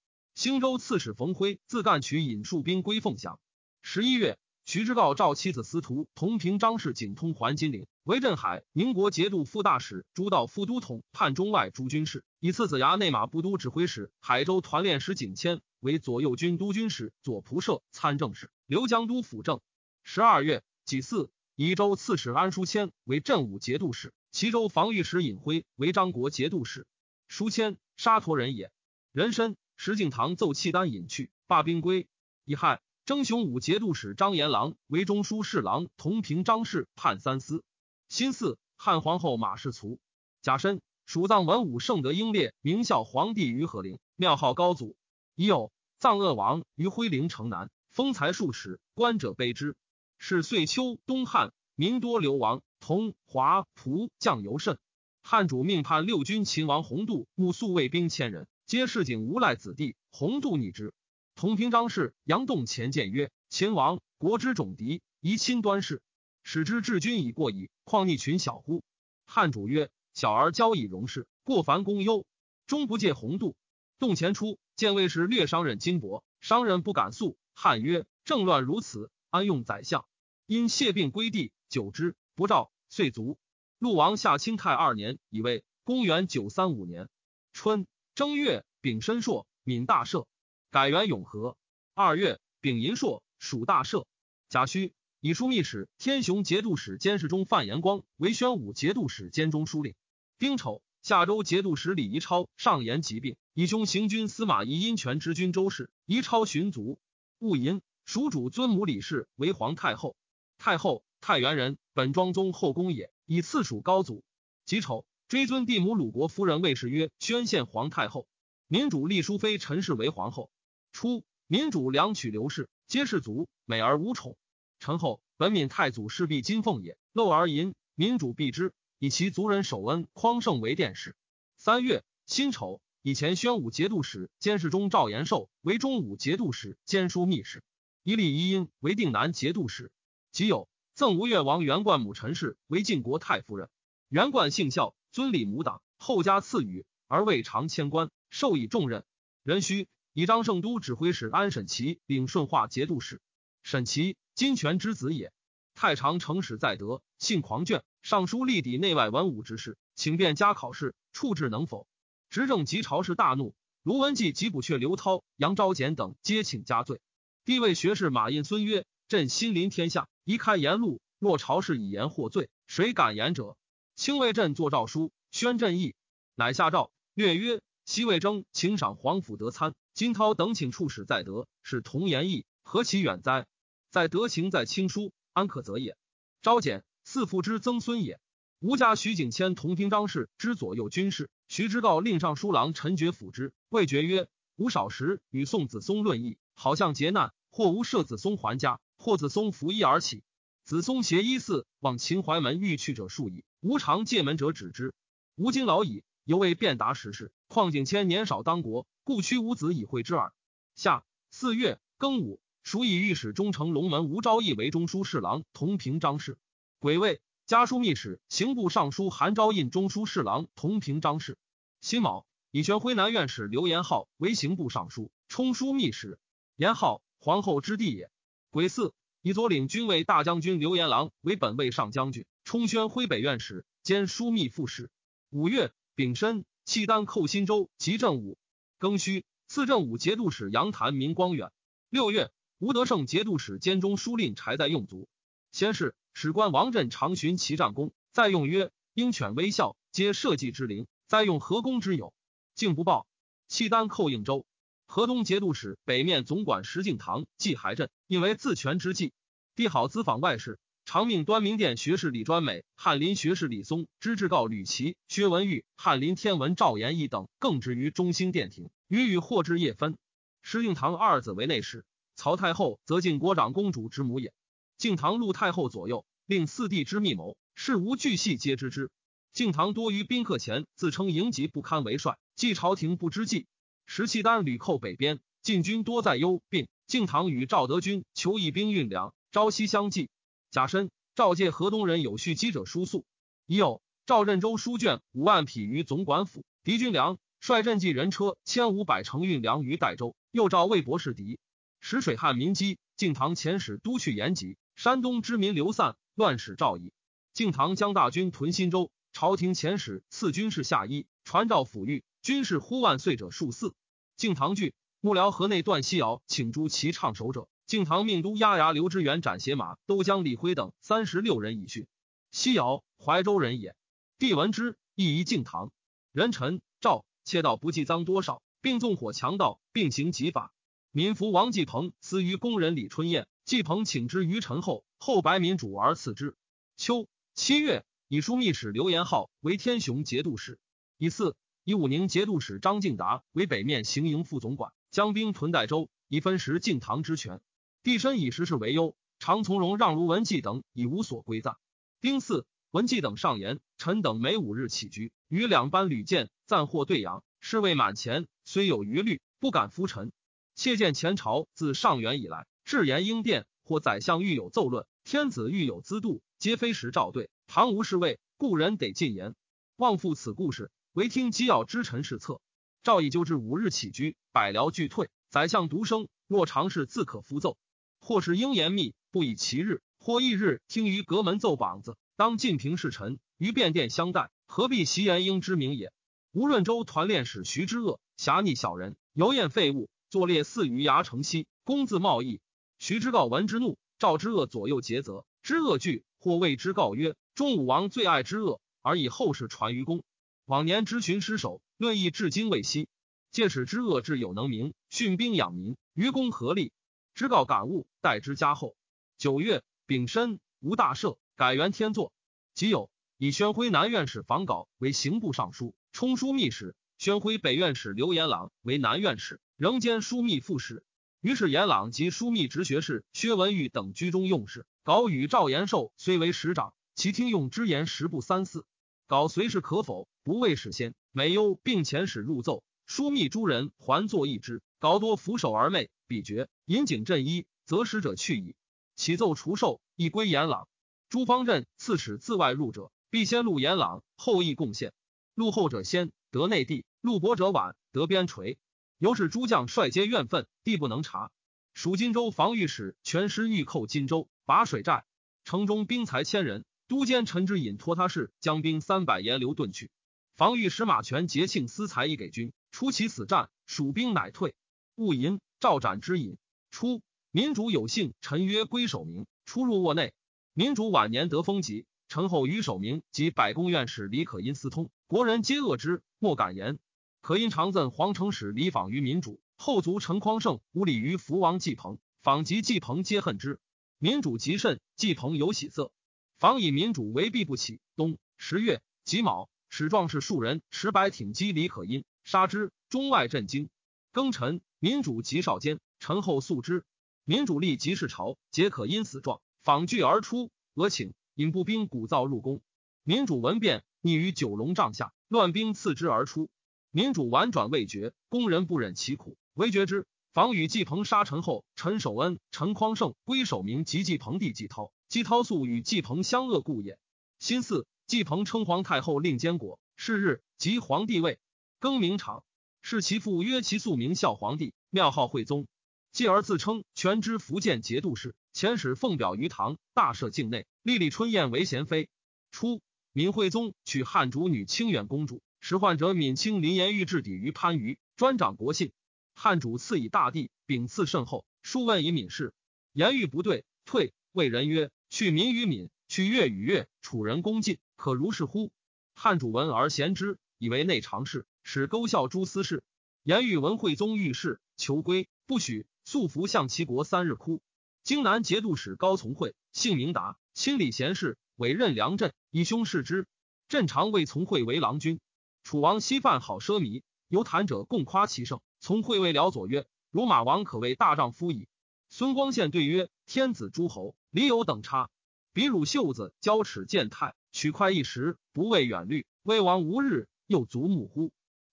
[0.42, 3.40] 兴州刺史冯辉自干取引戍兵归凤翔。
[3.84, 19.62] 十一月，徐之告召妻子司徒同平张氏景通还金陵，为镇海宁国节度副大使、诸道副都统、判中外诸军事，以次子牙内马步都指挥使、海州团练使景谦为左右军都军使、左仆射、参政事，留江都辅政。
[20.04, 26.88] 十二月己巳，宜州刺史安书谦为镇武节度使，齐州防御使尹辉为张国节度使。
[27.28, 28.72] 书谦，沙陀人也，
[29.12, 29.56] 人参。
[29.84, 32.08] 石敬瑭奏契丹隐去，罢兵归。
[32.46, 37.64] 乙亥，征雄武节度使张延郎为中书侍郎，同平张氏判三司。
[38.08, 40.00] 辛巳，汉皇后马氏卒。
[40.44, 44.96] 甲申，蜀藏文武圣德英烈明孝皇帝于和陵，庙号高祖。
[45.34, 49.76] 已有藏鄂王于徽陵城南，封才数尺，观者卑之。
[50.20, 54.78] 是岁秋东汉，民多流亡，同华蒲将尤甚。
[55.24, 58.48] 汉主命判六军秦王洪度募宿卫兵千人。
[58.72, 60.94] 皆市井无赖子弟，洪度逆之。
[61.36, 66.02] 同平张氏杨栋前谏曰：“秦王国之种敌，宜亲端氏，
[66.42, 68.82] 使之治军已过矣，况逆群小乎？”
[69.28, 72.26] 汉主曰：“小儿交以容事，过凡公忧，
[72.66, 73.58] 终不借洪度。”
[74.00, 77.36] 动前出，见魏时略商人金帛，商人不敢诉。
[77.54, 80.06] 汉曰：“政乱如此，安用宰相？”
[80.48, 83.38] 因谢病归地，久之不召，遂卒。
[83.80, 87.10] 陆王下清泰二年，以为公元九三五年
[87.52, 87.86] 春。
[88.22, 90.28] 正月，丙申朔，闽大赦，
[90.70, 91.58] 改元永和。
[91.96, 94.06] 二月，丙寅朔，属大赦。
[94.48, 99.96] 甲戌，以枢密使、天雄节度使监视中范延光为宣武节度使兼中书令。
[100.38, 105.90] 丁丑，夏州节度使李宜超上言疾病，以兄行军司马懿因权知军周氏。
[106.06, 107.00] 宜超寻卒。
[107.40, 110.16] 戊寅，蜀主尊母李氏为皇太后。
[110.60, 114.24] 太后，太原人，本庄宗后宫也，以次属高祖。
[114.64, 115.08] 己丑。
[115.32, 118.28] 追尊帝母鲁国夫人魏氏曰宣献皇太后，
[118.68, 120.52] 民主立淑妃陈氏为皇后。
[120.92, 124.36] 初，民主两娶刘氏，皆氏族，美而无宠。
[124.82, 131.16] 陈后本闽太祖侍婢金凤也，陋而淫，民主避之，以其族人守恩匡盛为殿使。
[131.56, 137.64] 三月辛丑，以前宣武节度使监视中赵延寿为中武节度使兼枢密使，
[138.04, 139.94] 以李宜因为定南节度使。
[140.34, 143.70] 即有赠吴越王元冠母陈氏为晋国太夫人。
[144.10, 144.94] 元冠姓孝。
[145.12, 149.04] 尊礼母党，后加赐予，而未尝迁官，授以重任。
[149.44, 153.22] 壬戌，以张圣都指挥使安审琦领顺化节度使。
[153.62, 155.34] 审琦，金泉之子也。
[155.74, 161.88] 太常承使在德，性狂倦，上书立抵内外文武之事，请便加考试，处置能否？
[162.30, 163.54] 执政及朝士大怒。
[163.84, 167.02] 卢文纪及补阙刘涛、杨昭简等皆请加罪。
[167.46, 171.02] 帝谓学士马印孙曰：“朕心临天下，宜开言路。
[171.18, 173.58] 若朝士以言获罪，谁敢言者？”
[173.96, 175.96] 清魏镇作诏书，宣朕意，
[176.36, 183.46] 乃下诏略曰：西魏征请赏皇甫德参、金涛等，请处使在德，是同言义，何其远哉？
[183.92, 185.98] 在德情在清书，安可则也？
[186.42, 188.20] 昭简四父之曾孙也。
[188.60, 193.54] 吴家徐景谦同平章事之左右军事，徐之告令尚书郎陈觉辅之。
[193.70, 200.24] 魏觉曰：吴少时与宋子松论议，好像劫难，或无赦子松还家，或子松服衣而起。
[200.64, 203.44] 子松携衣四往秦淮门欲去者数矣。
[203.62, 204.92] 无常借门者止之。
[205.36, 207.32] 吾今老矣，犹未便达时事。
[207.48, 210.34] 况景谦年少当国，故屈吾子以会之耳。
[210.74, 216.40] 下四月庚午，属以御史中丞龙门吴昭义为中书侍郎，同平章事。
[216.80, 221.38] 癸未，家书密使刑部尚书韩昭印中书侍郎，同平章事。
[221.82, 226.18] 辛卯，以玄辉南院使刘延浩为刑部尚书，充书密使。
[226.56, 228.10] 延浩，皇后之弟也。
[228.50, 232.26] 癸巳，以左领军卫大将军刘延郎为本卫上将军。
[232.44, 234.90] 充宣徽北院使兼枢密副使。
[235.30, 238.38] 五月丙申，契丹寇新州及正武。
[238.80, 241.52] 庚戌，赐正武节度使杨谭明光远。
[241.90, 245.08] 六月，吴德胜节度使兼中书令柴在用卒。
[245.52, 252.14] 先是，史官王振常寻其战功，再用曰：“鹰犬微笑，皆社稷之灵。”再用河公之友，
[252.56, 253.06] 竟不报。
[253.50, 254.46] 契丹寇应州，
[254.86, 259.12] 河东节度使北面总管石敬瑭继海镇，因为自权之计，
[259.54, 260.58] 帝好咨访外事，
[260.92, 269.98] 常命端明殿学士李专美、翰林学士李松知制告吕琦、薛文玉、翰林天文赵延义等，更置于中兴殿庭，予以获至夜分。
[270.42, 271.86] 石敬瑭二子为内侍，
[272.18, 274.34] 曹太后则晋国长公主之母也。
[274.78, 278.92] 敬瑭陆太后左右，令四弟之密谋，事无巨细皆知之。
[279.32, 283.48] 敬瑭多于宾客前自称营疾不堪为帅，即朝廷不知计。
[283.86, 286.68] 石契丹屡寇北边，晋军多在幽并。
[286.86, 290.10] 敬瑭与赵德军求以兵运粮，朝夕相继。
[290.52, 293.06] 甲申，赵借河东人有蓄积者书宿，
[293.46, 300.14] 已有赵任州书卷五万匹于总管府，敌军粮率镇骑人车千五百乘运粮于代州。
[300.32, 301.40] 又召魏博士敌
[301.80, 306.92] 石水汉民饥，敬唐遣使都去延吉，山东之民流散，乱使赵矣。
[307.34, 308.92] 敬唐将大军屯新州。
[309.14, 313.74] 朝廷遣使赐军士下衣，传诏抚谕，军士呼万岁者数四。
[314.16, 317.48] 敬瑭惧，幕僚河内段西尧请诸其唱首者。
[317.72, 321.88] 敬瑭命都押牙刘知远斩邪马，都将李辉等三十六人以训。
[322.30, 323.78] 西尧怀州人也。
[324.20, 325.70] 帝闻之，亦疑敬瑭。
[326.12, 330.54] 人臣赵窃盗不计赃多少，并纵火强盗，并行极法。
[330.92, 336.36] 民服王继鹏私于工人李春燕，继鹏请之于陈后，后白民主而赐之。
[336.76, 337.86] 秋七月。
[338.10, 340.60] 以枢密使刘延浩为天雄节度使，
[340.98, 347.40] 以四以武宁节度使张敬达为北面行营副总管，将兵屯代州，以分食敬瑭之权。
[347.84, 351.56] 帝身以时事为忧，常从容让卢文纪等以无所归赞。
[352.00, 360.12] 丁巳，文纪等上言：臣等每五日起居，与两班屡见，暂获对阳，侍卫满前，虽有余虑，不敢敷陈。
[360.54, 367.32] 切见前朝自上元以来，至言应殿，或宰相欲有奏论，天子欲有资度，皆非时召对。
[367.48, 369.34] 唐无侍卫，故人得进言。
[369.76, 372.42] 望复此故事，唯听机要之臣是策。
[372.84, 376.08] 赵以就至五日起居，百僚俱退，宰相独生。
[376.28, 377.58] 若常事，自可夫奏。
[378.02, 385.94] 或是应言密，不以其日；或翌日听于阁门奏榜子，当晋平侍臣于便殿相待，何必袭言应之名也？
[386.34, 392.42] 吴润州团练使徐之恶，侠逆小人，游宴废物，作列似于牙城西，公自贸易。
[392.80, 397.16] 徐之告闻之怒，赵之恶左右结责，之恶惧，或谓之告曰。
[397.36, 400.04] 中武王最爱之恶，而以后世传于公。
[400.46, 402.90] 往年之巡失守，论议至今未息。
[403.32, 406.72] 借使之恶至有能明，训兵养民，于公合力。
[407.14, 408.76] 知告感悟，待之加厚。
[409.18, 412.14] 九月丙申，无大赦，改元天作。
[412.54, 420.84] 即有以宣徽南院使房稿为刑部尚书，充枢密使；宣徽北院使刘延朗为南院使，仍兼枢密副使。
[421.20, 424.66] 于是延朗及枢密直学士薛文玉等居中用事。
[424.84, 426.74] 稿与赵延寿虽为使长。
[426.96, 428.66] 其听用之言十不三思，
[429.08, 430.94] 稿随是可否，不谓使先。
[431.12, 434.62] 美忧并遣使入奏，枢密诸人还作一之。
[434.78, 438.54] 稿多俯首而媚，比绝引颈振衣，则使者去矣。
[438.98, 440.68] 启奏除授，亦归严朗。
[441.08, 444.92] 诸方镇刺史自外入者，必先录严朗，后议贡献。
[445.36, 448.58] 录后者先得内地，录薄者晚得边陲。
[448.98, 451.32] 由是诸将率皆怨愤，地不能察。
[451.74, 455.06] 蜀荆州防御使全师欲寇荆州，拔水寨，
[455.46, 456.66] 城中兵才千人。
[456.90, 459.92] 都监陈之隐托他事，将兵三百沿流遁去。
[460.36, 464.56] 防御使马权节庆私财以给军，出其死战，蜀兵乃退。
[464.96, 466.38] 戊寅，赵斩之隐。
[466.72, 470.14] 初，民主有幸，臣曰归守明，出入卧内。
[470.54, 476.80] 民主晚年得封疾，臣后于守明及百公院使李可因私通，国人皆恶之，莫敢言。
[477.22, 483.60] 可因常赠皇城使李访于民主，后族陈匡胜无礼于福王季鹏，访及季鹏皆恨之。
[483.98, 485.92] 民主极甚，季鹏有喜色。
[486.40, 487.80] 访以民主为避不起。
[487.96, 493.70] 冬十月己卯，使壮士数人持白挺击李可因，杀之，中外震惊。
[494.14, 496.86] 庚辰，民主及少监陈后素之。
[497.24, 502.62] 民主立即是朝，皆可因死状，访惧而出，俄请引步兵鼓噪入宫。
[503.04, 506.50] 民主闻变，匿于九龙帐下，乱兵刺之而出。
[506.92, 510.06] 民主婉转未决，宫人不忍其苦，唯决之。
[510.34, 514.92] 防与季鹏杀陈后，陈守恩、陈匡胜归守明及季鹏弟季涛。
[515.10, 516.98] 季涛素与季鹏相恶故也。
[517.40, 521.40] 辛巳，季鹏称皇太后令监国，是日即皇帝位。
[521.82, 522.44] 更名长，
[522.84, 525.68] 是其父曰其素名孝皇帝，庙号惠宗。
[526.12, 532.08] 继而自称全知福建节度使，遣使奉表于唐，大赦境内，立立春燕为贤妃。
[532.52, 538.92] 初，闵惠宗娶汉主女清远公主，使患者闵清林言欲置抵于番禺，专掌国信。
[539.34, 541.46] 汉主赐以大帝，秉赐甚厚。
[541.64, 542.54] 书问以闵氏，
[542.94, 544.14] 言语不对，退。
[544.34, 544.92] 谓人曰。
[545.10, 548.72] 去民于闵，去月与月，楚人恭进，可如是乎？
[549.16, 552.84] 汉主闻而贤之，以为内常事，使勾效诸司事。
[553.24, 555.86] 言欲文惠宗遇事，求归，不许。
[556.04, 557.62] 素服向齐国三日哭。
[558.04, 563.28] 荆南节度使高从诲，姓明达，亲理贤士，委任梁镇，以兄视之。
[563.70, 565.20] 镇常谓从诲为郎君。
[565.64, 568.60] 楚王稀饭好奢靡，有谈者共夸其盛。
[568.80, 571.68] 从诲谓辽左曰：“如马王可谓大丈夫矣。”
[572.10, 575.12] 孙光宪对曰：“天子诸侯，礼有等差。
[575.54, 579.28] 比汝袖子，交齿见态，取快一时，不畏远虑。
[579.44, 581.32] 威王无日，又足目乎？”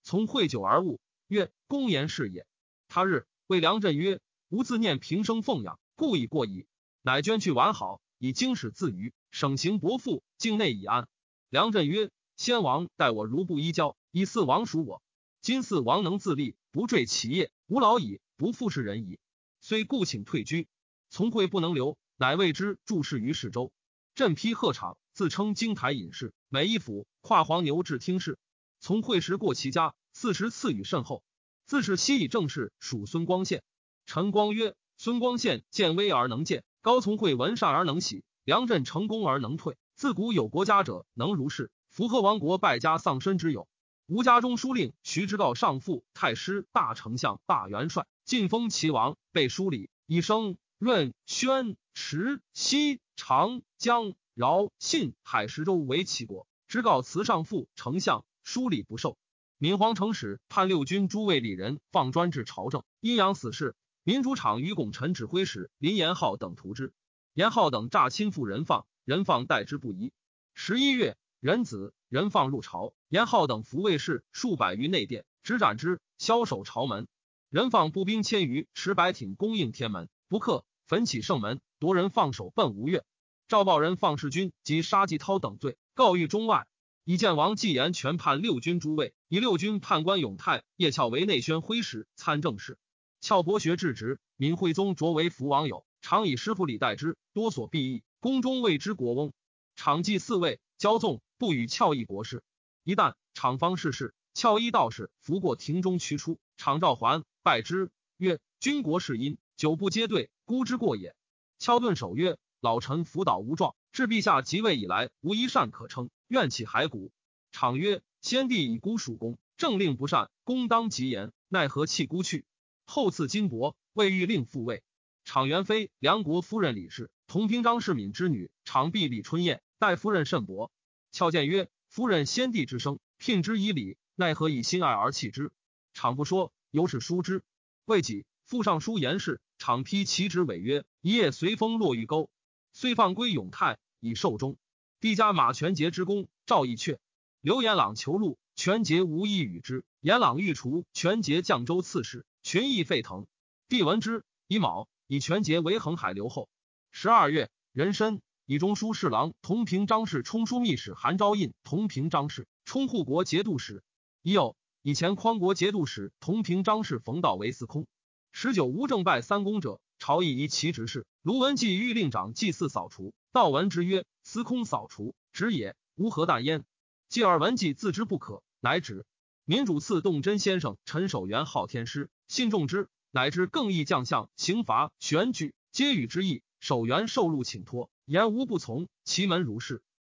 [0.09, 2.47] 从会久而悟，曰：“公言是也。”
[2.89, 6.65] 他日谓梁镇曰：“吾自念平生奉养，故已过矣。”
[7.05, 11.07] 乃捐去完好，以经史自娱，省行伯父，境内以安。
[11.49, 15.03] 梁镇曰：“先王待我如不依交，以四王属我。
[15.41, 19.19] 今四王能自立，不坠其业，吾老矣，不复是人矣。”
[19.61, 20.67] 虽故请退居，
[21.11, 23.71] 从会不能留，乃谓之注事于市州。
[24.15, 28.39] 镇批鹤场，自称京台隐士，每一府跨黄牛至听事。
[28.81, 31.23] 从会时过其家，四时赐予甚厚。
[31.63, 33.63] 自是昔以正事属孙光宪。
[34.05, 39.77] 陈光曰：“孙光宪见威而能见，高从诲闻善而能喜，梁振成功而能退。
[39.95, 41.71] 自古有国家者，能如是。
[41.87, 43.69] 符合亡国败家丧身之有。
[44.07, 56.45] 吴家中书令徐之道上父太师大丞相大元帅。”晋封齐王，被书礼，以升润宣池西长江饶信海十州为齐国。
[56.67, 59.17] 知告辞上父丞相，书礼不受。
[59.59, 63.75] 闵皇城使判六军诸卫里人放专制朝政，阴阳死事。
[64.03, 66.93] 民主场与拱辰指挥使林延浩等图之，
[67.33, 70.13] 延浩等诈亲附人放，人放待之不疑。
[70.53, 77.09] 十一月，仁子人放入朝，延浩等服卫士数百余内殿，执斩之，枭首朝门。
[77.49, 83.03] 人放步兵千余，持白挺攻应天门，不克，焚起圣门，夺人放手奔吴越。
[83.49, 86.65] 赵报人放世军及杀季涛等罪，告谕中外。
[87.03, 92.79] 以建王纪言全判六军诸位，以六军判官永泰、叶翘为内宣徽使、参政事。
[93.21, 98.01] 翘博学至职，闵惠宗擢为福王友，常以师傅礼待之，多所裨益。
[98.19, 99.31] 宫中谓之国翁。
[99.75, 102.41] 场记四位，骄纵不与翘议国事。
[102.83, 107.23] 一旦场方逝世，翘一道士拂过庭中驱出，场召还。
[107.43, 111.15] 拜之曰：“军国事因，久不接对，孤之过也。”
[111.59, 117.11] 敲顿首曰：“老臣辅导无状，至陛下即位以来，无一善可称，愿起骸骨。”
[117.53, 122.45] 场曰：“先帝以孤属公，政令不善，公当极言，奈何弃孤去？”
[122.85, 124.83] 后赐金帛，未欲令复位。
[125.23, 130.71] 场元妃梁国夫人李氏，同平章世敏之女，长婢李春燕，待夫人甚薄。
[131.11, 135.51] 翘见曰：“夫人先帝之生，聘之以礼，奈何以心爱而弃之？”
[135.93, 136.51] 场不说。
[136.71, 137.41] 由是书之，
[137.85, 142.29] 未几，复上书言事，场批其职违约，一夜随风落玉沟，
[142.73, 144.55] 遂放归永泰，以寿终。
[144.99, 146.99] 帝家马全节之功，赵义阙。
[147.41, 149.85] 刘延朗求禄，全节无一与之。
[150.01, 153.27] 延朗欲除全节绛州刺史，群议沸腾。
[153.69, 156.49] 帝闻之，以卯，以全节为恒海留后。
[156.91, 163.83] 十二月，壬申，以中书侍郎同平章事充枢密使韩昭胤同平章事充护国节度使。
[164.21, 164.57] 已有。
[164.81, 167.87] 以前匡国节度使同平章事冯道为司空。
[168.33, 171.07] 十九无正拜三公者，朝议宜其职事。
[171.21, 176.65] 卢文纪欲令长祭祀扫除，道闻之曰：“司空扫除，职也，无何大焉。”
[177.09, 179.03] 继而文己自知不可，乃止。
[179.43, 186.43] 民主赐洞真先生陈守元好天师，信众之，乃至更议将相、刑罚、选举，皆与之意。
[186.59, 189.81] 守元受禄请托，言无不从，其门如是。